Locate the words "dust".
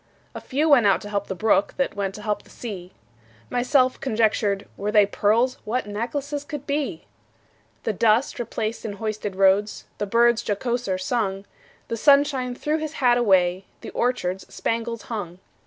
7.93-8.39